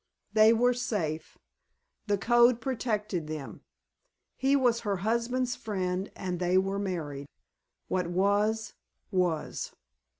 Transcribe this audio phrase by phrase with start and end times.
[0.33, 1.37] They were safe.
[2.07, 3.61] The code protected them.
[4.35, 7.27] He was her husband's friend and they were married.
[7.87, 8.73] What was,
[9.11, 9.71] was.